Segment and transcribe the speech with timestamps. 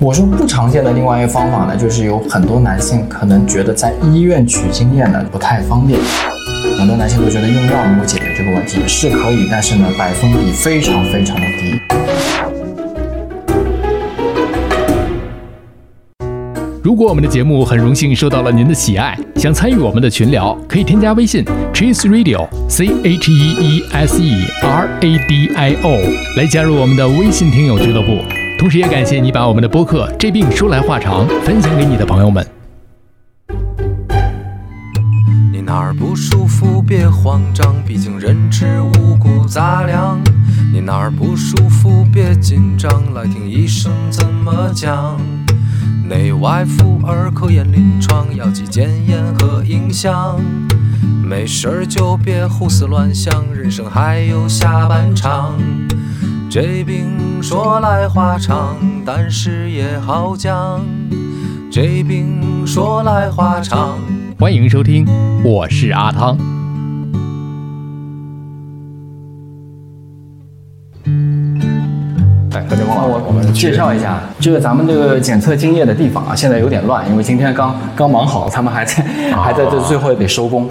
[0.00, 5.98] 我说不常见的另外一个方法呢，就是有很多男性可能觉得在医院取精液呢不太方便，
[6.78, 11.80] 很多男性都觉得用药能够解决这个问题，是可以，但是呢百分比非常非常的低。
[16.80, 21.44] 如果我们的节目很荣幸受到了您的喜爱，想参与我们的群聊，可以添加微信
[21.74, 25.98] Cheese Radio C H E E S E R A D I O
[26.36, 28.18] 来加入我们的微信听友俱乐部。
[28.58, 32.44] 同时，也感谢你把我们的播客《这病说来话长》分享给你的朋友们。
[35.52, 40.20] 你哪儿不舒服别慌张，毕竟人吃五谷杂粮。
[40.72, 45.16] 你哪儿不舒服别紧张，来听医生怎么讲。
[46.08, 50.36] 内外妇儿科研临床，药剂检验和影像。
[51.22, 55.54] 没事儿就别胡思乱想，人生还有下半场。
[56.50, 60.80] 这病说来话长，但是也好讲。
[61.70, 63.98] 这病说来话长。
[64.40, 65.06] 欢迎收听，
[65.44, 66.38] 我是阿汤。
[72.54, 80.66] 哎，跟着汪老师，我们介绍一下，这个咱们这个检测精液的地方啊，现在有点乱，因为今天刚刚忙好，他们还在还在这最后得收工。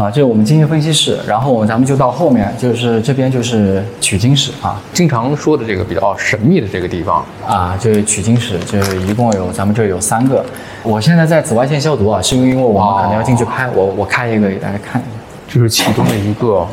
[0.00, 10.42] 啊，这是我们经济分析室，然后我们咱们就到后面，就是这边就是取精室啊，经常说的这个比较神秘的这个地方啊，就是取精室，就是一共有咱们这有三个。
[10.82, 15.10] 我现在在紫外线消毒啊，是因为我们可能要进去拍，我我开一个给大家看一下，
[15.46, 16.66] 这是其中的一个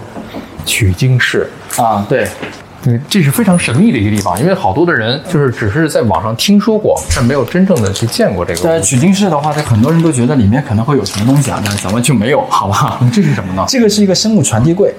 [0.65, 2.25] 取精室啊，对。
[2.87, 8.61] 对，这是非常神秘的一个地方，因为好多的人就是只是在网上听说过，但没有真正的去见过这个。
[8.61, 12.97] 在取经室的话，它很多人都觉得里面可能会有什么东西啊，但是咱们就没有，好吧？
[13.11, 13.65] 这是什么呢？
[13.67, 14.93] 这个是一个生物传递柜，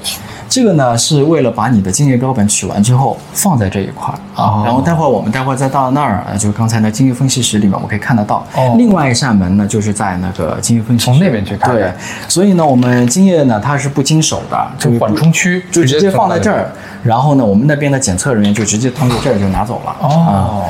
[0.49, 8.47] 这个呢是为了把你的精液标本取完之后放在这一块啊，然后待会儿我们待会儿再到那儿，就刚才那精液分析室里面，我们可以看得到。
[8.55, 8.75] 哦。
[8.79, 11.75] 另外一扇门呢，就是在那个精液分析从那边去看。
[11.75, 11.93] 对。
[12.29, 16.71] 所以呢，我们精液呢，它是不经手的，就缓冲区，就直接放在这儿。
[17.03, 19.97] 然后呢，我们那边的检测人员就直接通过这儿就拿走了。
[20.01, 20.65] 哦，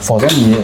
[0.00, 0.56] 否则你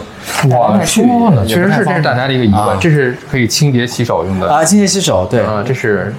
[0.49, 6.13] 我，说呢，确实是这是大家的一个疑问，这是可以清洁洗手用的啊，清洁洗手，对啊，这是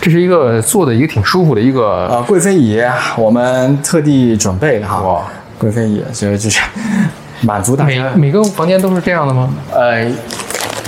[0.00, 2.80] 这是一个坐的一个挺舒服的一个呃贵妃椅，
[3.16, 5.24] 我们特地准备的哈，哇，
[5.58, 6.60] 贵妃椅，所以就是
[7.42, 8.10] 满足大家。
[8.14, 9.50] 每每个房间都是这样的吗？
[9.72, 10.10] 呃，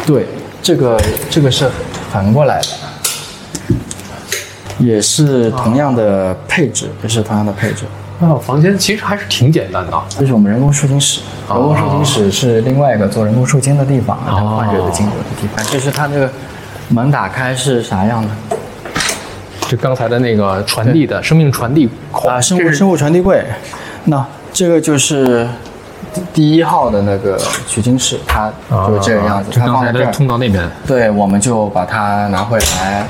[0.06, 0.26] 对，
[0.62, 1.69] 这个这个是
[2.10, 2.69] 反过来的。
[4.78, 7.84] 也是同样的配置，也是同样的配置。
[8.21, 9.92] 哦，房间其实还是挺简单的。
[10.09, 14.16] 这是我们人工受精室，人工受精室是另外一个做人工受精的地方，
[14.56, 15.62] 患者的精子的地方。
[15.71, 16.31] 这是它这个
[16.88, 18.31] 门打开是啥样的？
[19.70, 23.41] 就刚才的那个传递的生命传递孔啊，生物生物传递柜。
[24.06, 25.47] 那这个就是
[26.34, 27.38] 第一号的那个
[27.69, 29.48] 取经室，它就是这个样子。
[29.53, 30.69] 它刚才的通到那边。
[30.84, 33.06] 对，我们就把它拿回来。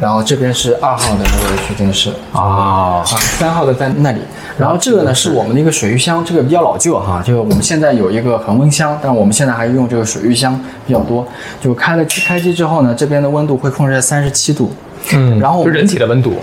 [0.00, 4.20] 然后这边是二号的那个水电室啊啊，三号的在那里。
[4.56, 11.26] 然后这个呢是我们的一个水浴箱，这个比较老旧哈，就我们现在有一个恒温箱，但我们现在还用这个水浴箱比较多。
[11.60, 14.72] 就开了开机之后呢，这边的温度会控制在三十七度，
[15.12, 16.34] 嗯，然后就人体的温度。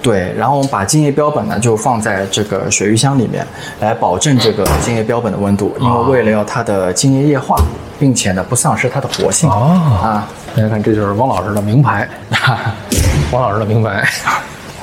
[0.00, 3.44] 对，然后我们把精液标本呢就放在这个水浴箱里面，
[3.80, 7.56] 来保证这个精液标本的温度，因为为了要它的精液液化，
[7.98, 10.28] 并且呢不丧失它的活性啊。
[10.54, 12.06] 大家看，这就是汪老师的名牌，
[13.34, 14.08] 汪老师的名牌。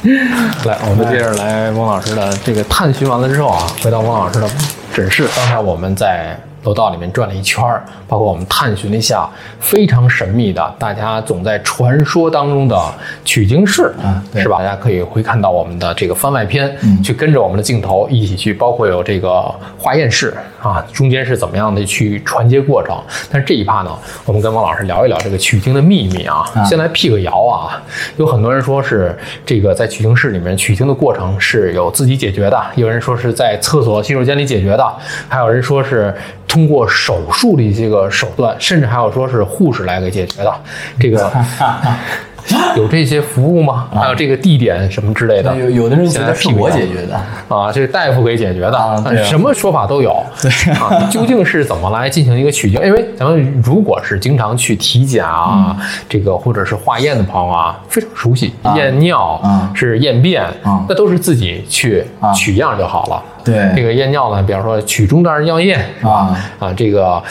[0.66, 4.50] 来，我们接着来汪老师的这个探寻完了之后啊，回到汪老师的
[4.94, 5.26] 诊室。
[5.36, 6.38] 刚才我们在。
[6.64, 9.28] 楼道里面转了一圈儿，包括我们探寻了一下
[9.60, 12.80] 非常神秘的，大家总在传说当中的
[13.26, 14.60] 取经室，啊，是吧？
[14.60, 19.44] 大家可以会看到我们的这个番外篇，去跟着我们的镜头一起去，包括有这个
[19.78, 22.96] 化验室啊，中间是怎么样的去传接过程。
[23.32, 23.90] 但是这一趴呢，
[24.26, 26.46] 我们跟王老师聊一聊这个取经的秘密啊。
[26.64, 27.82] 先来辟个谣啊，
[28.18, 34.86] 有很多人说是这个在取经室里面取经的过程是有自己解决的，有人说是在厕所洗手间里解决的，
[35.28, 36.14] 还有人说是。
[36.52, 40.54] 通过手术的一些个手段，甚至还有说是护士来给解决的，
[41.00, 41.32] 这个
[42.76, 43.88] 有这些服务吗？
[43.94, 45.56] 还有这个地点什么之类的？
[45.56, 47.16] 有有的人觉得是我解决的。
[47.48, 50.24] 啊，这是大夫给解决的，什么说法都有。
[50.42, 50.52] 对。
[50.74, 52.82] 啊，究竟是怎么来进行一个取精？
[52.84, 55.76] 因为咱们如果是经常去体检啊，
[56.10, 59.42] 这个或者是化验的朋友啊，非常熟悉，验尿
[59.74, 60.46] 是验便，
[60.88, 62.04] 那都是自己去
[62.36, 63.24] 取样就好了。
[63.44, 63.72] 对。
[63.76, 66.38] 这个验尿呢，比方说取中段尿液啊。
[66.60, 67.22] 啊，这个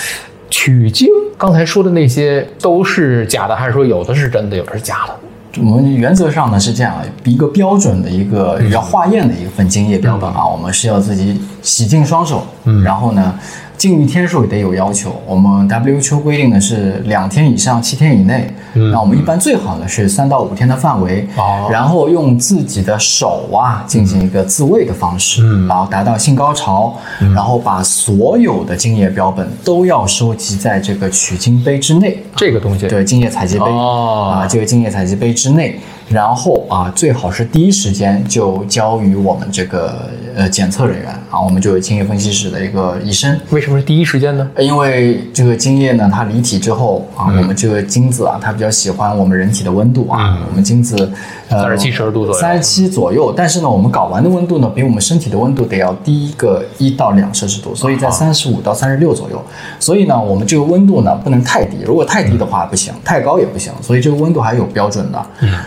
[0.50, 1.08] 取精，
[1.40, 5.62] 刚才说的那些都是假的，还是说有的是真的，有的是假的？
[5.62, 6.94] 我们原则上呢是这样，
[7.24, 12.42] 一个标准的一个要化验的一个分精液标本啊，我们是要自己洗净双手，
[12.84, 13.34] 然后呢
[13.76, 15.10] 禁欲天数也得有要求。
[15.26, 21.66] 我们 WHO 规定的是两天以上七天以内，那我们一般最好的是三到五天的范围，哦。
[21.70, 26.94] 然后用自己的手啊进行一个自慰的方式，然后达到性高潮，
[27.34, 32.22] 然后把所有的精液标本都要收集在这个取精杯之内。
[32.36, 34.34] 这个东西，对，精液采集杯、哦。
[34.34, 43.36] 啊，这个精液采集杯之内，然后啊，最好是第一时间就交于我们这个呃检测人员啊，我们就有精液分析室的一个医生。
[43.50, 44.48] 为什么是第一时间呢？
[44.56, 51.10] 因为这个精液呢，它离体之后啊，嗯我们这个精子啊，它比较喜欢我们人体的温度啊，我们精子
[51.48, 59.42] 呃37 12度左右三十七左右，但是呢，我们睾丸的温度呢，比我们身体的温度得要低一个一到两摄氏度，所以在三十五到三十六左右。
[59.80, 65.18] 所以呢，我们这个温度呢不能太低，如果太低的话不行，太高也不行，所以这个温度还有标准的。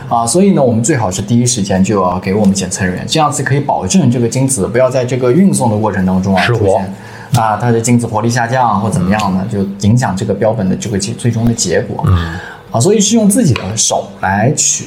[0.08, 6.94] 啊，所以呢，我们最好是第一时间就要给我们检测人员，这样子可以保证这个精子不要在这个运送的过程当中啊出现。
[7.36, 12.04] 啊，它的精子活力下降或怎么样呢，就影响这个标本的这个结最终的结果。
[12.08, 12.38] 嗯，
[12.70, 14.86] 啊，所以是用自己的手来取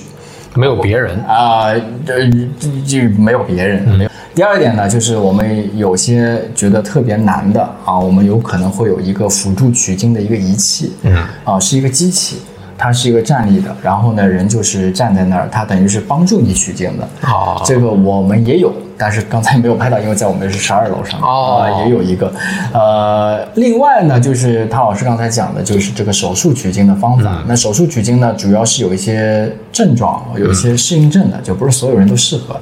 [0.55, 1.65] 没有别人，啊，
[2.07, 3.83] 呃，就就没有别人。
[3.99, 4.11] 没有。
[4.33, 12.43] 第二点呢，就是我们有些觉得特别难的啊，我们有可能会有一个辅助取精的一个仪器，嗯，啊，是一个机器。
[12.79, 17.09] 它是一个站立的，然后呢，人就是站在那儿，它等于是帮助你取精的。
[17.23, 22.33] 哦这个我们也有，但是刚才没有拍到，因为在我们是十二楼上哦啊，也有一个。
[22.73, 27.43] 呃，另外呢，就是汤老师刚才讲的，就是这个手术取精的方法。
[27.47, 32.57] 那手术取精呢，主要是有一些症状，有一些适应症的，就不是所有人都适合。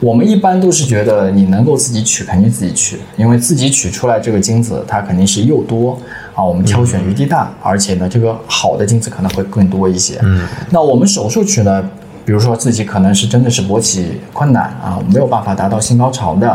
[0.00, 5.98] 我们一般都是觉得你能够自己取，肯定自己取，因为自己取出来这个精子，它肯定是又多
[6.40, 10.18] 啊，我们挑选余地大，而且呢，这个好的精子可能会更多一些。
[10.22, 11.84] 嗯，那我们手术取呢？
[12.24, 16.48] 比如说自己可能是真的是勃起困难啊，没有办法达到性高潮的，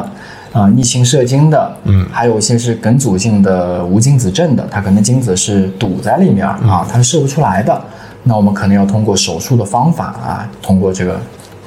[0.53, 7.79] 啊，逆行射精的，嗯，还有一些是梗阻性的无精子症的，它可能精子是堵在里面啊，它是射不出来的，
[8.23, 11.19] 那我们可能要通过手术的方法啊，通过这个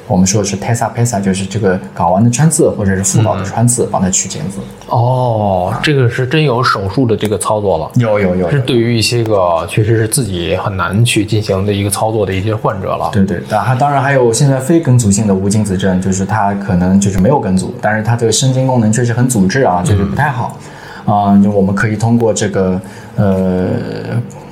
[0.08, 4.58] 我们说的是 TESA PESA，就是这个睾丸的穿刺或者是附睾的穿刺，帮它取精子。
[4.88, 7.90] 哦，这个是真有手术的这个操作了。
[7.96, 13.10] 有有有是对于一些个确实是自己很难去进行的一个操作的一些患者了。
[13.12, 20.56] 对对，当然当然还有现在非梗阻性的无精子症，就是它可能就是没有梗阻，但是它这个生精功能确实很阻滞啊，就是不太好。
[21.04, 22.78] 啊、就我们可以通过这个
[23.16, 23.70] 呃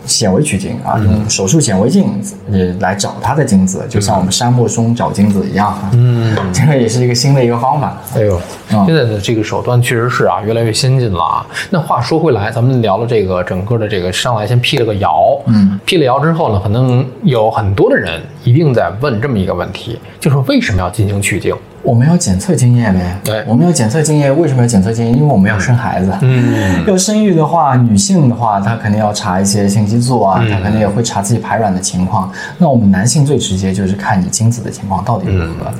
[0.06, 2.06] 显微取精啊，用手术显微镜
[2.50, 5.90] 也来找它的精子，就像我们沙漠中找精子一样啊。
[5.92, 7.96] 嗯，这个也是一个新的一个方法。
[8.14, 11.46] 哎呦，嗯现在的这个手段确实是啊，越来越先进了啊。
[11.70, 21.54] 那话说回来，咱们聊了这个整个的这个上来先辟了个谣，嗯，辟了谣之后呢，可能有很多的人一定在问这么一个问题，就是为什么要进行取精？
[21.82, 25.12] 我们要检测精液呗，对我们要检测精液，为什么要检测精液？
[25.12, 32.30] 因为我们要生孩子，嗯，要生育的话，女性的话，她肯定要查一些性激素啊，她肯定也会查自己排卵的情况。
[32.58, 35.70] 那我们男性最直接就是看你精子的情况到底如何，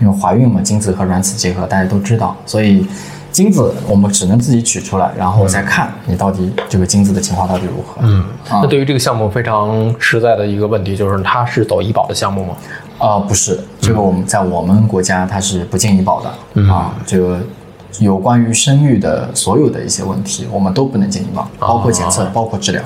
[0.00, 2.86] 因为怀孕嘛，精子和卵子结合，大家都知道，所以
[3.32, 8.00] 精子我们只能自己取出来，然后再看你到底这个精子的情况到底如何。
[8.02, 12.54] 嗯，啊那对于这个项目非常实在的一个问题就是，它是走医保的项目吗？
[13.06, 17.38] 啊、不是，这个我们在我们国家它是不建议报的、啊，这个。
[18.00, 22.82] 有关于生育的所有的一些问题，我们都不能建议报，包括检测，包括治疗。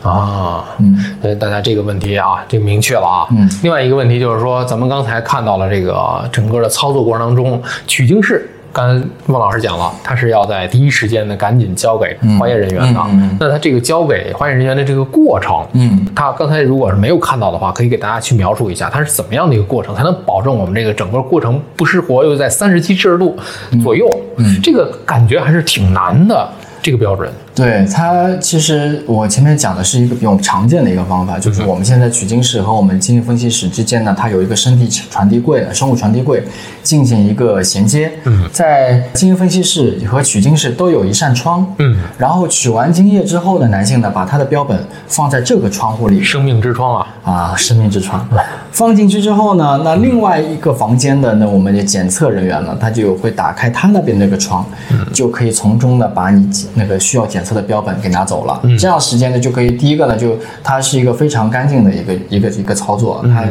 [0.00, 3.26] 啊，嗯，所以大家这个问题啊，这个明确了啊。
[3.32, 8.48] 嗯，另外一个问题就是说，咱们刚才看到了这个整个的操作过程当中，取精室。
[8.74, 13.00] 刚才孟老师讲了，他是要在第一时间呢赶紧交给化验人员的。
[13.38, 23.38] 那他这个交给化验人员的这个过程，嗯，他刚才如果是没有看到的话，可以给大家去描述一下，它是怎么样的一个过程，才能保证我们这个整个过程不失活，又在三十七摄氏度
[23.80, 24.10] 左右。
[24.38, 26.48] 嗯，这个感觉还是挺难的，
[26.82, 27.30] 这个标准。
[27.54, 36.42] 对它，其实我前面讲的是一个比较常见的一个方法，就是我们现在取精室和我们精液分析室之间呢，它有一个身体传递柜、生物传递柜
[36.82, 38.10] 进行一个衔接。
[38.24, 41.64] 嗯，在精液分析室和取精室都有一扇窗。
[41.78, 46.20] 嗯，然后取完精液之后的，男性呢把他的标本放在这个窗户里。
[46.24, 48.28] 生命之窗啊，啊，生命之窗
[48.72, 54.66] 放进去之后呢，那另外一个房间的那我们的检测人员呢，他就会打开他那边那个窗，
[55.12, 58.60] 就可以从中呢把你那个需要检测的标本给拿走了。
[58.78, 63.44] 这样时间呢就可以，第一个呢就它是一个非常干净的一个一个一个操作，它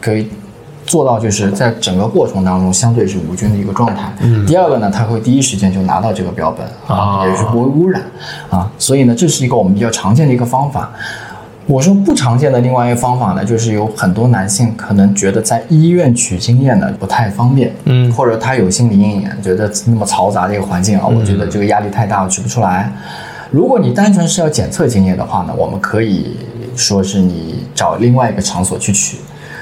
[0.00, 0.28] 可以。
[0.84, 4.12] 做到就是在整个过程当中相对是无菌的一个状态。
[4.48, 8.02] 第二个呢，它会第一时间就拿到这个标本啊也是不会污染
[8.50, 10.90] 啊，所以呢，这是一个我们比较常见的一个方法。
[11.66, 22.92] 我说不常见的另外一个方法呢，就是有很多男性可能觉得在医院取经验呢不太方便，嗯或者他有心理阴影，觉得那么嘈杂的一个环境啊，我觉得这个压力太大，我取不出来。
[23.52, 26.38] 如果你单纯是要检测精液的话呢，我们可以
[26.74, 29.18] 说是你找另外一个场所去取，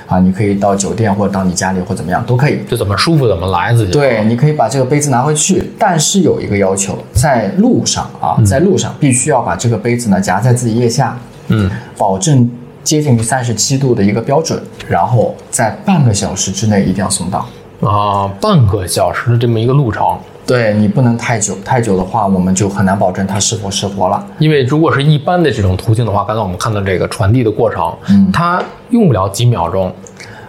[0.06, 2.61] 啊，你可以到酒店或者到你家里或怎么样都可以。
[2.68, 3.90] 就怎么舒服怎么来自己。
[3.90, 11.18] 对，你可以把这个杯子拿回去，但是有一个要求，在路上啊，在路上必须要把这个杯子呢夹在自己腋下，
[11.49, 11.68] 嗯，
[11.99, 12.49] 保证
[12.85, 17.44] 接近于三十七度的一个标准，然后在半个小时之内一定要送到。
[17.80, 20.16] 啊，半个小时的这么一个路程。
[20.47, 24.26] 对你不能太久，太久的话，我们就很难保证它是否失活了。
[24.38, 29.92] 因为如果是一般的这种途径的话，刚才我们看到这个传递的过程，嗯它用不了几秒钟，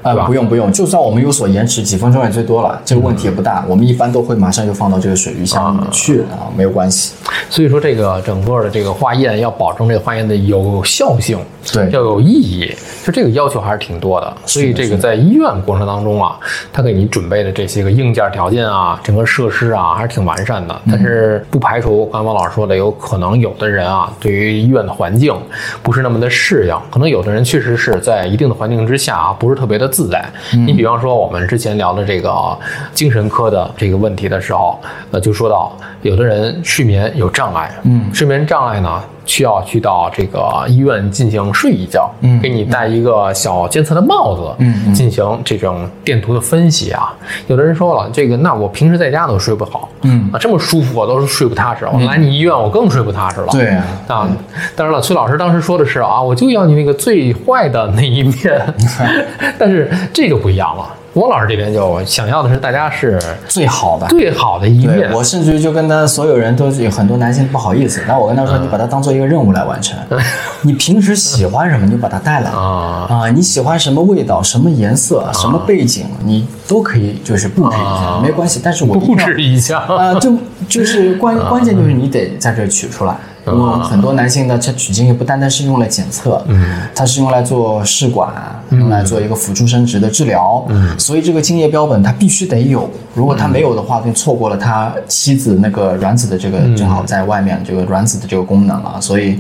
[0.03, 3.63] 呃，不用不用，就算我们有所延迟，几分钟也最多了，这个问题也不大。
[3.67, 7.13] 我们一般都会马上就放到这个水鱼箱里面去啊，没有关系。
[7.49, 11.37] 所以说这个整个的这个化验要保证这个化验的有效性，
[11.71, 12.73] 对要有意义，
[13.05, 14.33] 就这个要求还是挺多的。
[14.45, 16.37] 所以这个在医院过程当中啊，
[16.73, 20.81] 他给你准备的这些个硬件条件啊，整个设施啊还是挺完善的。
[20.89, 25.35] 但是不排除刚才王老师说的，有可能有的人啊，对于医院的环境
[25.83, 30.23] 不是那么的适应，可能有的人确实是在一定的环境之下啊，不是特别的自在。
[30.65, 32.57] 你比方说我们之前聊的这个
[32.93, 34.79] 精神科的这个问题的时候，
[35.11, 35.71] 呃，就说到
[36.01, 47.13] 有的人睡眠有障碍，嗯睡眠障碍呢，需要去到这个医院进行睡一觉，嗯给你戴一个小监测的帽子，嗯嗯进行这种电图的分析啊。
[47.47, 53.47] 有的人说了，这个那我平时在家都睡不好，嗯啊，这么舒服我都是睡不踏实，我来你医院我更睡不踏实了。
[53.51, 54.29] 对啊，啊，
[54.75, 58.61] 当然了，崔老师当时说的是啊，我就要你那个最坏的那一面，
[59.57, 59.80] 但是
[60.13, 60.85] 这就不一样了。
[61.13, 64.07] 王老师这边就想要的是大家是最好的。
[64.07, 65.11] 最好的一面。
[65.11, 69.99] 我甚至于就跟他所有人都有很多男性不好意思，但我跟他说，你把它当做一个任务来完成。
[70.63, 78.61] 你平时喜欢什么，你就把它带来啊啊，你喜欢什么味道、什么颜色、什么背景，你都可以就是布置一下，没关系。
[78.63, 80.37] 但是我布置一下，啊，就
[80.69, 83.13] 就是关关键就是你得在这取出来。
[83.53, 88.31] 因为很多男性的这取精液不单单是用来检测，嗯，它是用来做试管，
[88.71, 99.39] 用来做一个辅助生殖的治疗，嗯，所以这个精液标本它必须得有，如果它没有的话，就错过了他妻子那个卵子的这个正好在外面这个卵子的这个功能了，所以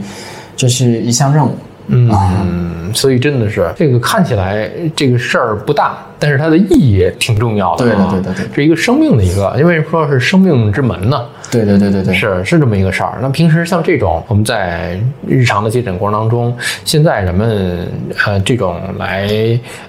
[0.55, 1.55] 这是一项任务。
[1.87, 7.87] 嗯，所以真的是这个看起来这个事儿不大，但是它的意义挺重要的、啊。
[7.87, 11.21] 对的对的对的是一个生命的一个，因为说是生命之门呢。
[11.49, 13.17] 对对对对对，是是这么一个事儿。
[13.21, 14.97] 那平时像这种我们在
[15.27, 17.85] 日常的接诊过程当中，现在人们
[18.25, 19.27] 呃这种来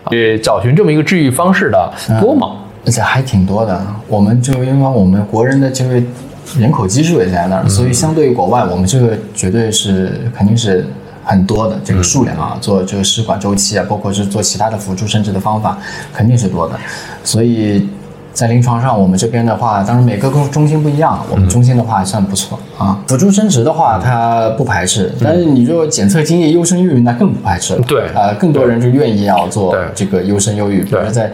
[0.05, 2.57] 呃找寻这么一个治愈方式的多吗？
[2.85, 3.81] 而且还挺多的。
[4.09, 6.03] 我们就因为我们国人的这个
[6.59, 10.85] 人口基数也在那儿，所以相对于国外，我们这个绝对是肯定是
[11.25, 15.79] 很多的这个数量啊，做这个试管周期啊，包括是做其他的辅助生殖的方法，
[16.13, 16.75] 肯定是多的。
[17.23, 17.89] 所以
[18.33, 22.99] 在临床上，我们这边的话，当然每个中中心不一样，我们中心的话还算不错啊。
[23.07, 27.83] 辅助生殖的话，它不排斥，但是你如果检测精液优生优育，那更不排斥了。
[27.87, 31.31] 对呃，更多人就愿意要做这个优生优育，比如说在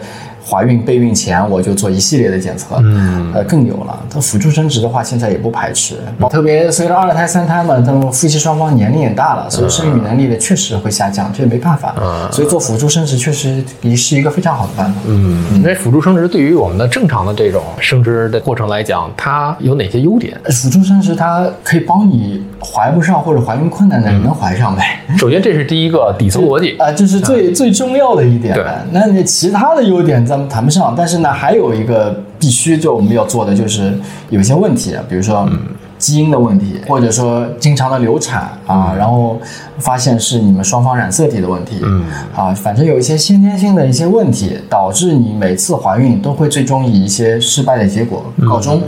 [0.49, 4.03] 怀孕备孕前我就做一系列的检测，嗯呃，更有了。
[4.09, 5.95] 它辅助生殖的话，现在也不排斥，
[6.31, 11.93] 特别随着二胎、三胎嘛，他们夫妻双方年龄也大了，所以生育能力呢确实会下降，这也没办法。
[12.31, 14.99] 所以做辅助生殖确实也是一个非常好的办法。
[15.05, 20.35] 嗯，那辅助生殖对于我们的正常的这种生殖的过程来讲，它有哪些优点？
[20.45, 25.01] 辅助生殖它可以帮你怀不上或者怀孕困难的人能怀上呗。
[25.17, 26.75] 首先，这是第一个底层逻辑。
[26.77, 28.57] 啊，这是最最重要的一点。
[28.91, 33.97] 那你其他的优点咱们谈不上，但是呢，还有一个必须就我们要做的就是
[34.29, 35.49] 有一些问题，比如说
[35.97, 39.39] 基因的问题，或者说经常的流产啊，然后
[39.77, 42.03] 发现是你们双方染色体的问题，嗯
[42.35, 48.81] 啊，反正有一些先天性的一些问题，导致你每次怀孕都会最终以一些失败的结果告终。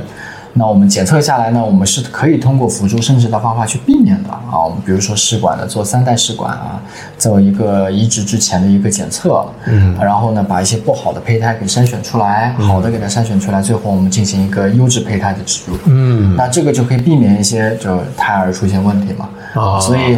[0.53, 4.61] 那我们检测下来呢，我们是可以通过辅助生殖的方法去避免的啊。
[4.63, 6.81] 我们比如说试管的做三代试管啊，
[7.17, 19.29] 做一个移植之前的一个检测，嗯，然后呢把一些不好的胚胎给筛选出来，好的给它筛选出来，最后我们进行一个优质胚胎的植入，嗯那这个就可以避免一些就胎儿出现问题嘛。
[19.53, 20.17] 啊所以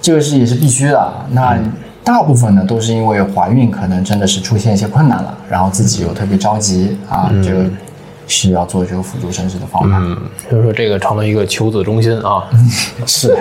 [0.00, 1.12] 这个是也是必须的。
[1.30, 1.58] 那
[2.02, 7.64] 大部分呢都是因为怀孕可能真的是出现一些困难了，然后自己又特别着急啊，这个
[8.30, 9.98] 是要做这个辅助生殖的方法。
[10.00, 10.16] 嗯，
[10.48, 12.48] 所以说这个成了一个求子中心啊。
[13.06, 13.36] 是，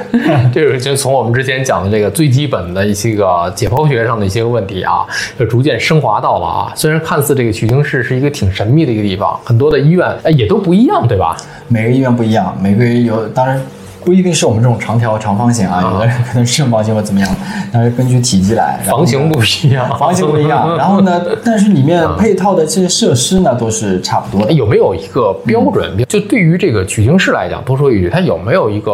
[0.54, 5.06] 这 个就从我们之前讲的这个最基本的一些个解剖学上的一些个问题啊，
[5.38, 6.74] 就逐渐升华到了啊。
[6.76, 11.38] 虽然看似这个取经室是一个挺神秘的一个地方，很多的医院哎也都不一样，对吧？
[11.68, 13.62] 每个医院不一样，每个有当然
[14.04, 17.30] 不一定是我们这种长条长方形啊，有的人可能是正方形或怎么样，
[17.72, 20.76] 但是根据体积来，房型不一样，房型不一样。
[20.78, 24.54] 然后呢，但是里面配套的这些设施呢都是差不多的。
[24.54, 25.92] 有没有一个标准？
[26.08, 28.94] 就对于这个取经室来讲，多说一句，它有没有一个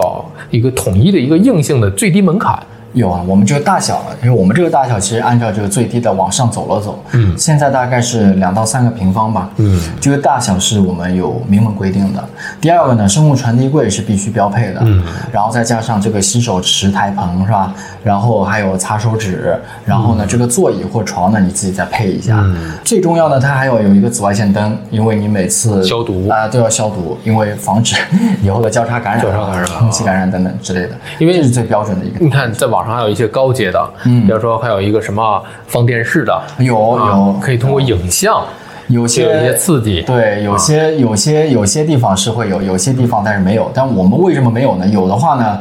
[0.49, 2.57] 一个统一的一个硬性的最低门槛？
[2.95, 12.23] 有啊，我们这个大小，因为我们这个大小其实按照这个最低的往上走了走，嗯，现在大概是两到三个平方吧，嗯，这个大小是我们有明文规定的。
[12.59, 17.73] 第二个呢，生物传递柜是必须标配的，嗯，然后再加上这个洗手池台盆是吧？
[18.03, 22.43] 然后还有擦手纸，然后呢，这个座椅或床呢你自己再配一下。
[22.83, 26.29] 最重要的，它还要有一个紫外线灯，因为你每次消毒。
[26.29, 27.95] 啊都要消毒，因为防止
[28.41, 32.23] 以后的交叉感染、交叉感染空气感染等等之类的，因为这是最标准的一个。
[32.23, 38.43] 你看，在网上还有一些高阶的，嗯，比如说还有一个什么放电视的，有啊有可以通过影像
[38.87, 43.71] 有些有些刺激，对，有些有些有些地方是会有，有些地方但是没有。
[43.73, 44.87] 但我们为什么没有呢？
[44.87, 45.59] 有的话呢，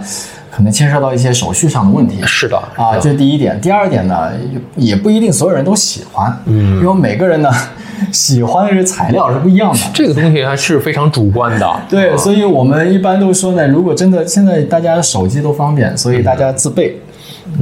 [0.50, 2.20] 可能牵涉到一些手续上的问题。
[2.26, 3.58] 是的啊，这是第一点。
[3.60, 4.30] 第二点呢，
[4.76, 7.50] 也不一定所有人都喜欢，嗯，因为每个人呢
[8.12, 9.78] 喜欢的这材料是不一样的。
[9.94, 11.80] 这个东西还是非常主观的。
[11.88, 17.00] 对，所以我们一般都说呢，如果真的现在大家手机都方便，所以大家自备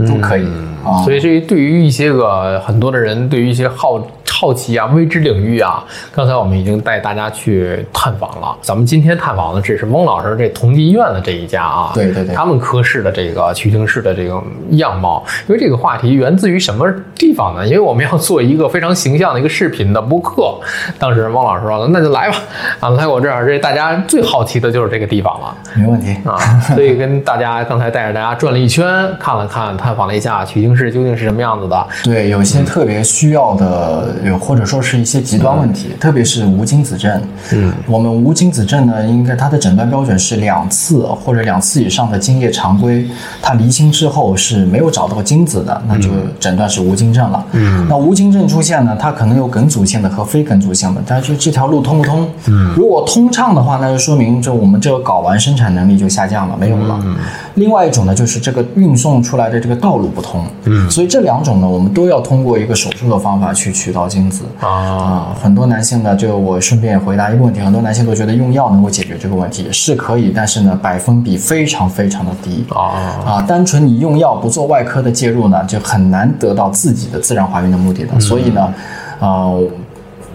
[0.07, 0.47] 都可以
[0.85, 1.03] 啊。
[1.05, 4.01] 所以这对于一些个很多的人，对于一些好
[4.43, 8.59] 好奇啊、未知领域啊，刚才我们已经带大家去探访了。
[8.61, 15.25] 咱们今天探访的这是翁老师这同济医院的这一家啊，对对对他们科室的这个取经室的这个样貌。
[15.47, 17.65] 因为这个话题源自于什么地方呢？
[17.65, 20.59] 因为我们要做一个非常形象的一个视频的播客。
[20.99, 22.37] 当时汪老师说：“那就来吧，
[22.81, 26.17] 啊，来我这儿，这大家最好奇的就是这个地方了。”没问题。
[26.29, 26.37] 啊，
[26.75, 28.85] 所以跟大家刚才带着大家转了一圈，
[29.21, 31.87] 看了看，探访了一下取经室究竟是什么样子的。
[32.03, 37.23] 对，有些特别需要的，有或者说是一些极端问题，特别是无精子症。
[37.53, 43.07] 嗯，我们无精子症呢，应该它的诊断标准是两次或者两次以上的精液常规，
[43.41, 46.09] 它离心之后是没有找到精子的，那就
[46.41, 47.45] 诊断是无精症了。
[47.53, 52.29] 嗯，那无精症出现呢，它可能有梗阻性的和非梗阻性的，但是这条路通不通？
[52.47, 57.01] 嗯，如果通畅的话，那就说明这我们这个睾丸生产能力就下降了，没有了。
[57.05, 57.17] 嗯
[57.57, 60.43] 另外一种呢，就是这个运送出来的这个道路不通。
[60.65, 64.45] 嗯，所以这两种呢，我们都要通过一个手术的方法去取到精子。
[64.61, 72.65] 啊，很多男性呢，就我顺便回答一个问题，很多男性都觉得用药能够解决这个问题，是可以，但是呢，百分比非常非常的低。
[72.71, 78.21] 啊啊，单纯你用药不做外科的介入呢，就很难得到自己的自然怀孕的目的的。
[78.21, 78.75] 所以呢，
[79.21, 79.63] 呃，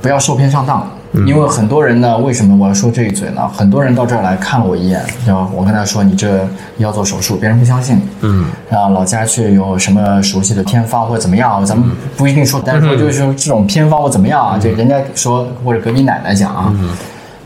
[0.02, 0.88] 不要受骗上当。
[1.25, 3.47] 因为很多人呢，为什么我要说这一嘴呢？
[3.47, 8.01] 很多人到这儿来看了我一眼，然后我跟他说你这要做手术，别人不相信。
[8.21, 11.65] 嗯，啊，老家去有什么熟悉的偏方或者怎么样？
[11.65, 16.73] 咱们不一定说，但是说就是这种偏方或怎么样啊，就人家说或者隔壁奶奶讲啊，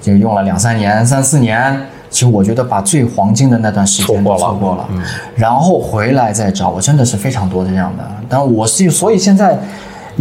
[0.01, 1.79] 就用了两三年、三四年。
[2.09, 4.85] 其实我觉得把最黄金的那段时间错过了错过了，
[5.33, 8.03] 然后回来再找，我真的是非常多的这样的。
[8.27, 9.57] 但我是所以现在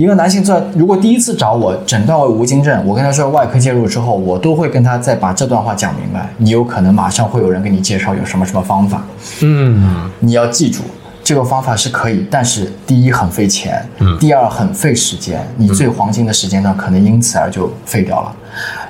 [0.00, 6.26] 一个男性在如果第一次找我诊断为无精症，我跟他说外科介入之后，我都会跟他再把这段话讲明白。
[6.38, 9.04] 你有可能马上会有人给你介绍有什么什么方法，
[9.42, 10.82] 嗯，你要记住。
[11.22, 18.34] 这个方法是可以，但是第一很费钱，嗯，第二很费时间，你最黄金的时间呢，可能因此而就废掉了。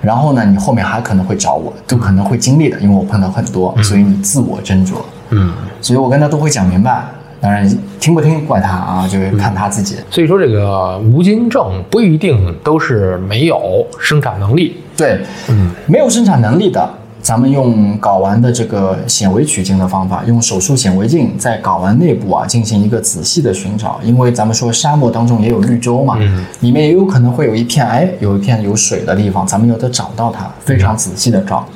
[0.01, 4.95] 然后呢，你后面还可能会找我，都可能会经历的，因为我碰到很多，所以你自我斟酌，
[5.31, 7.05] 嗯，所以我跟他都会讲明白。
[7.41, 7.67] 当然，
[7.99, 9.97] 听不听怪他啊，就是看他自己。
[10.11, 14.77] 所以说这个无精症不一定都是没有生产能力。
[14.97, 16.87] 对，嗯，没有生产能力的，
[17.23, 26.19] 咱们用睾丸的这个显微取精的方法，用手术显微镜在睾丸内部啊进行一个仔细的寻找，因为咱们说沙漠当中也有绿洲嘛，
[26.61, 31.67] 里面也有可能会有一片哎有一片有水的地方，咱们要得找到它，非常仔细的找，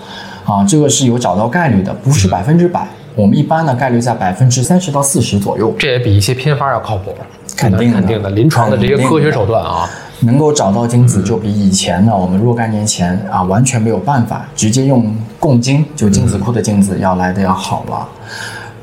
[0.44, 2.86] 啊，这个是有找到概率的，不是百分之百。
[3.14, 7.14] 我们一般呢概率在百分之三十到四十左右，这也比一些偏方要靠谱，
[7.56, 7.98] 肯定的。
[7.98, 9.88] 肯定的，临床的这些科学手段啊，
[10.20, 18.08] 能够找到精子，就比以前呢，我们若干年前啊，完全没有办法直接用供精，就精子库的精子要来的要好了。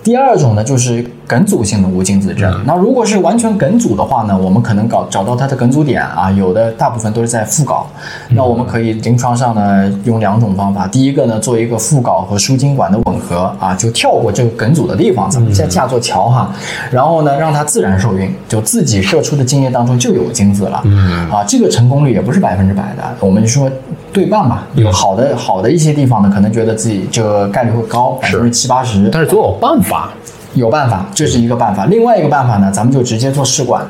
[0.03, 2.61] 第二种呢，就是梗阻性的无精子症。
[2.65, 7.85] 那如果是完全梗阻的话呢，我们可能搞找到它的梗阻点啊，有的大部分都是在副睾。
[8.31, 16.53] 那我们可以临床上呢用两种方法，第一个呢做一个副睾和输精管的吻合啊，就跳过这个梗阻的地方，咱们架架座桥哈，
[16.91, 20.81] 然后呢让它自然受孕，就自己射出的精液当中就有精子了。
[20.83, 23.71] 嗯啊，这个成功率也不是百分之百的，我们说
[24.11, 24.67] 对半吧。
[24.73, 29.09] 有好的好的一些地方呢，可能觉得自己这个概率会高，百分之七八十。
[29.09, 30.11] 但是总有办法。
[30.53, 31.85] 有办法，这是一个办法。
[31.85, 33.85] 另外一个办法呢，咱们就直接做试管。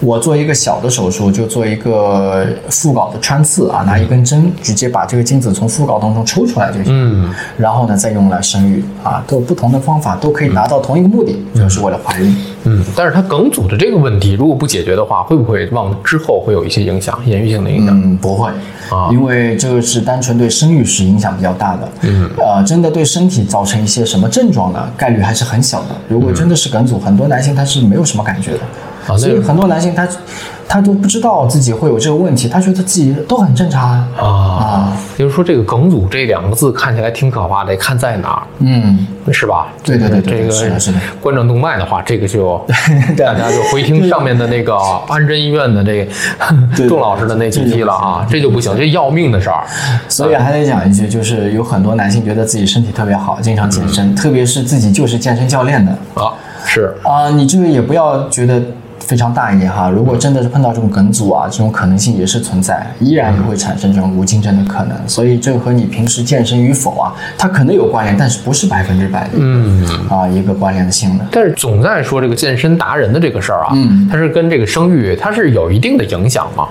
[0.00, 6.86] 我做一个小的手术，就做一个附睾的穿刺啊，拿一根针直接把这个精子从附睾当中抽出来就行。
[6.88, 12.34] 嗯，然后呢，再用来生育啊，都有不同的方法，都可以达到同一个目的，就是为了怀孕。
[12.64, 17.94] 嗯，但是它梗阻的这个问题，如果不解决的话，会不会往之后会有一些影响，延续性的影响？
[17.94, 18.50] 嗯，不会
[18.90, 21.88] 啊因为这个是单纯对生育是影响比较大的。
[22.02, 24.88] 嗯，呃，真的对身体造成一些什么症状呢？
[24.96, 25.88] 概率还是很小的。
[26.08, 28.60] 如果真的是梗阻，很多男性他是没有什么感觉的。
[29.08, 30.06] 啊所以很多男性他
[30.68, 34.06] 他都不知道自己会有这个问题，他觉得自己都很正常啊。
[34.20, 39.68] 啊，就是说这个梗阻这两个字看起来挺可怕的，看在哪儿，嗯，是吧？
[39.82, 42.62] 对对对对这个是的是的冠状动脉的话，这个就
[43.16, 44.76] 大家就回听上面的那个
[45.08, 46.12] 安贞医院的这个
[46.76, 49.64] 对仲 老师的那几期了啊，这就不行，这要命的事儿。
[50.06, 55.92] 所以还得讲一句，就是有很多男性觉得自己身体特别好，经常健身，特别是自己就是健身教练的
[56.22, 56.34] 啊，
[56.66, 58.60] 是啊、你这个也不要觉得
[59.00, 59.88] 非常大一点哈。
[59.88, 64.96] 如果真的是碰到这种梗阻啊，这种可能性也是存在，依然也会产生这种无精症的可能。
[65.06, 69.86] 所以这和你平时健身与否啊，它可能有关联，但是不是百分之百的嗯。
[70.08, 71.26] 啊一个关联性的。
[71.30, 76.68] 但是总在说这个健身达人的这个事儿啊，嗯它是跟这个生育它是有一定的影响嘛？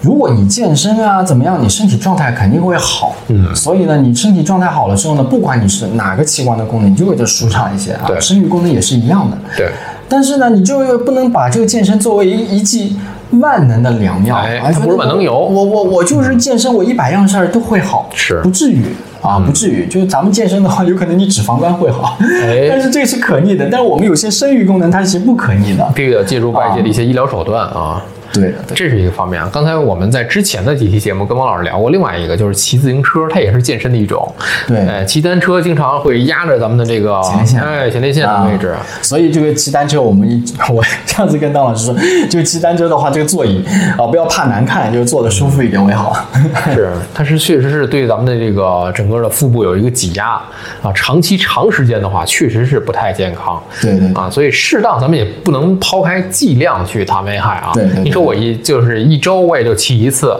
[0.00, 3.16] 如果你健身啊怎么样，你身体状态肯定会好。
[3.26, 8.04] 嗯所以呢，你身体状态好了之后呢，不管你是哪个器官的功能，你就会就舒畅一些啊。
[8.06, 9.36] 对生育功能也是一样的。
[9.56, 9.72] 对，
[10.08, 12.96] 但是呢，你就又不能把这个健身作为一一剂
[13.32, 18.82] 万能的良药，它不是万能油我我我就是健身，我一百样事儿都会好，是不至于
[19.20, 19.86] 啊，不至于。
[19.86, 23.68] 就是咱们健身的话，有可能你脂肪肝会好，哎 但是这个是可逆的。
[23.70, 25.92] 但是我们有些生育功能它是不可逆的。
[25.94, 28.02] 这个借助外界的一些医疗手段啊。
[28.32, 29.48] 对的，这是一个方面啊。
[29.52, 34.32] 刚才我们在之前的几期节目跟王老师聊过，另外一个就是骑自行车，它也是健身的一种。
[34.66, 38.68] 对呃，骑单车经常会压着咱们的这个前列腺哎，前列腺的位置。
[38.68, 41.94] 啊所以这个骑单车，我们一我上次跟当老师说，
[42.28, 43.64] 就 骑单车的话，这个座椅
[43.96, 46.14] 啊，不要怕难看，就是坐的舒服一点为好。
[46.74, 50.40] 是，它是确实是对咱们的这个整个的腹部有一个挤压
[50.82, 53.60] 啊，长期长时间的话，确实是不太健康。
[53.80, 57.70] 对对对啊，所以适当咱们也不能抛开剂量去谈危害啊。
[57.74, 60.36] 对对对你说我一就是一周我也就骑一次，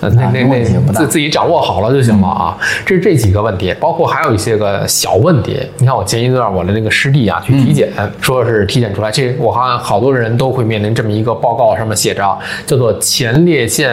[0.00, 2.56] 呃，那啊那那自自己掌握好了就行了啊。
[2.84, 5.58] 这是这几个问题，包括还有一些个小问题。
[5.78, 13.90] 你看我前一段我的那个师弟啊去体检，嗯说是体检出来，这我看好多人都会面临这么一个报告，上面写着叫做前列腺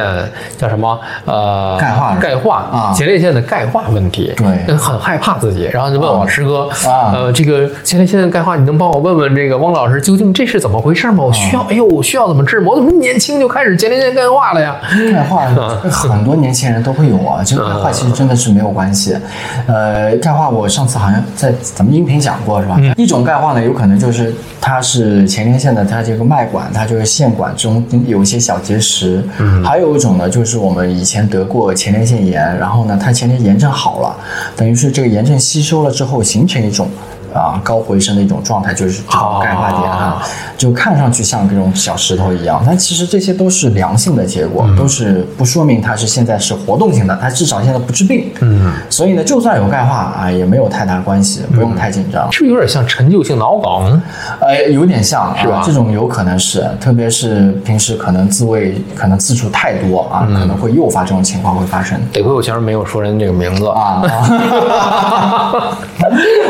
[0.57, 11.23] 叫什么呃钙化钙化啊前列腺的钙化问题，对很害怕自己，然后就问我师哥啊呃这个前列腺钙化，你能帮我问问这个汪老师究竟这是怎么回事吗？
[11.23, 12.67] 我需要哎呦我需要怎么治吗？
[12.69, 14.75] 我怎么年轻就开始前列腺钙化了呀？
[15.11, 15.47] 钙化
[15.89, 19.17] 很多年轻人都会有啊， 这个钙化其实真的是没有关系。
[19.65, 22.77] 呃，钙化我上次好像在咱们音频讲过是吧？
[22.95, 29.23] 一种钙化呢，有可能就是它是前列腺的，它这个脉管，它就是腺管中有一些小结石。
[29.39, 34.15] 嗯，还有一种呢，就是我们以前得过前列腺炎，然后呢，它前列腺炎症好了，
[34.55, 36.87] 等于是这个炎症吸收了之后，形成一种。
[37.33, 40.23] 啊，高回升的一种状态就是这种钙化点啊，
[40.57, 48.31] 就看上去像这种小石头一样，但其实这些都是良性的结果，都是不说明它是现在是活动性的，它至少现在不治病。
[48.41, 52.31] 嗯，所以呢，就算有钙化啊，也没有太大关系，不用太紧张。
[52.31, 54.01] 是不是有点像陈旧性脑梗？
[54.39, 55.63] 呃，有点像，是吧啊？
[55.65, 61.99] 这种有可能是，特别是平时可能自慰可能次数太多啊，可能会诱发这种情况会发生。
[62.11, 64.01] 得亏我前面没有说人这个名字啊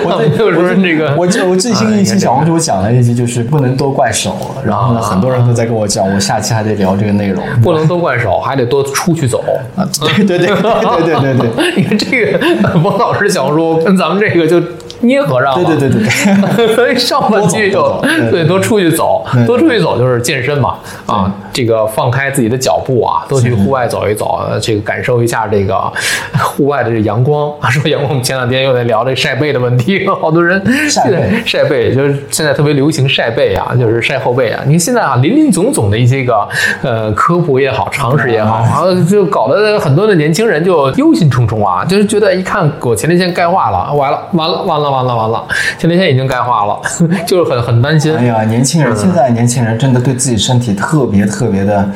[0.03, 7.43] 我没有说人这个，我这我最新一期小红书讲了一些，就是不能多怪手，然后呢，很多人都在跟我讲，我下期还得聊这个内容。
[7.63, 9.43] 不能都怪手，还得多出去走。
[9.75, 14.61] 对对对对对对对，你看 这个王老师想说，跟咱们这个就
[15.01, 15.65] 捏合上了。
[15.65, 16.75] 对对对对。
[16.75, 20.75] 所以上半句就对对多出去走，多出去走就是健身嘛。
[21.05, 25.79] 啊，这个放开自己的脚步啊，多去户外走一走，呃这个感受一下这个
[26.39, 27.49] 户外的这阳光。
[27.59, 27.69] 啊。
[27.77, 31.41] 说阳光，我们前两天又在聊这晒背的问题，好多人晒背。
[31.45, 34.61] 晒背就是现在特别流行晒背啊，就是晒后背啊。
[34.65, 36.47] 你看现在啊，林林总总的一些个
[36.81, 45.47] 呃科普也好，常识也好，然后就搞得很多的年轻人就忧心忡忡啊，就是觉得一看我前列腺钙化了，完了完了完了完了完了，
[45.77, 46.79] 前列腺已经钙化了，
[47.27, 48.15] 就是很很担心。
[48.15, 51.89] 哎呀，年轻人，现在年轻人真的对自己身体特别特别的，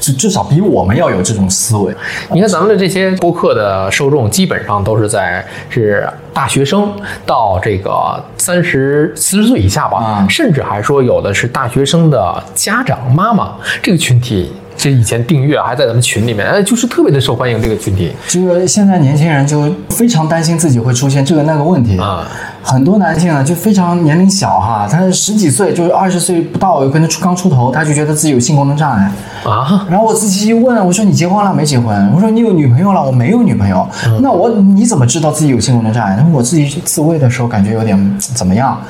[0.00, 1.94] 至至少比我们要有这种思维。
[2.32, 6.90] 你看咱们的这些播客的受众，基本上都是在是大学生
[7.26, 14.52] 到这个三十四十岁以下吧，啊甚至还说有的是大学生的家长妈妈这个群体。
[14.80, 22.26] 这以前订阅还在咱们群里面，哎，就是特别的受欢迎这个群体就是现在年轻人就非常担心自己会出现这个那个问题啊。
[22.62, 29.12] 很多男性啊，就非常年龄小哈，他十几岁，就是二十岁不到，有可能出刚出头，他就觉得自己有性功能障碍。
[29.44, 32.10] 啊，然后我自己一问，我说你结婚了没结婚？
[32.14, 33.04] 我说你有女朋友了？
[33.04, 33.86] 我没有女朋友。
[34.22, 36.16] 那我你怎么知道自己有性功能障碍？
[36.16, 38.80] 他说我自己自慰的时候感觉有点怎么样，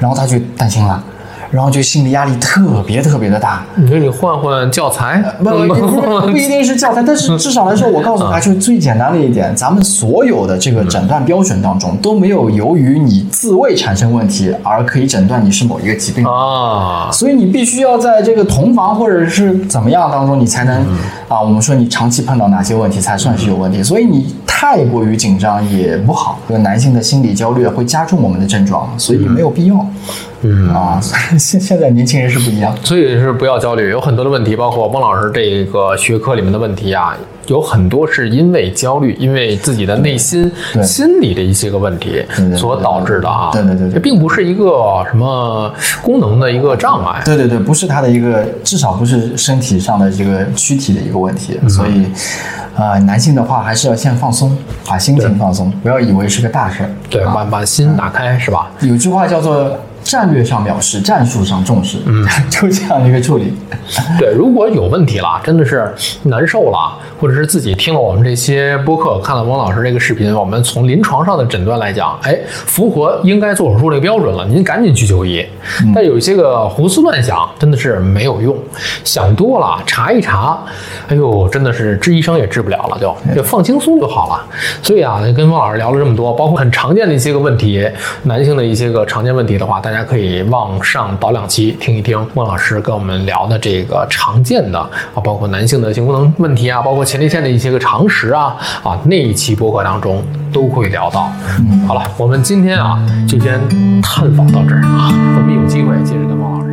[0.00, 1.00] 然后他就担心了，
[1.50, 3.64] 然后就心理压力特别特别的大。
[3.76, 16.24] 你说你换换教材，不 不不不一定是教材，但是至少来说，我告诉他，就最简单的一点，咱们所有的这个诊断标准当中都没有由于你自慰产生问题而可以诊断你是某一个疾病。
[16.24, 20.86] 啊，所以你必须要在这个同房或者是怎么样当中，你才能
[21.28, 23.82] 啊，我们说你长期碰到哪些问题才算是有问题。
[23.82, 29.86] 所以你太过于紧张也不好，这个男性的心理焦虑会加重我们的症状，所以没有必要。
[30.40, 31.00] 嗯啊，
[31.38, 32.74] 现现在年轻人是不一样。
[32.82, 37.14] 所以是不要焦虑，有很多的问题，包括孟老师这个学科里面的问题啊，
[37.48, 40.50] 有很多是因为焦虑，因为自己的内心
[40.82, 42.24] 心理的一些个问题
[42.56, 43.50] 所导致的啊。
[43.52, 47.20] 对对对对这并不是一个什么功能的一个障碍。
[47.24, 52.06] 对对对，不是他的一个，至少不是身体上的这个躯体的一个问题，所以，
[52.76, 54.56] 呃，男性的话还是要先放松，
[54.86, 56.90] 把心情放松，不要以为是个大事儿。
[57.10, 58.70] 对，啊把把心打开是吧？
[58.80, 59.76] 有句话叫做
[60.08, 63.52] “战略上藐视，战术上重视”，嗯， 就这样的一个处理。
[64.18, 65.92] 对，如果有问题了，真的是
[66.22, 75.44] 难受了，或者是自己听了我们这些播客，看了汪老师这个视频，我们从临床上的诊断来讲，哎，符合应该做手术这个标准了，您赶紧去就医。
[75.94, 78.56] 但有一些个胡思乱想，真的是没有用，
[79.04, 80.58] 想多了，查一查，
[81.08, 84.44] 哎呦，真的是治医生也治不了了，就就放轻松就好了。
[84.82, 87.86] 所以啊，跟汪老师聊了这么多，包括很常见的一些个问题，
[88.24, 101.30] 男性的一些个常见问题的话，大家可以往上倒两期听一听孟老师跟我们聊的这个常见的啊，包括男性的性功能问题啊，包括前列腺的一些个常识啊啊那一期播客当中都会聊到。
[101.86, 103.60] 好了，我们今天啊就先
[104.00, 106.67] 探访到这儿啊，我们有机会接着跟孟老师。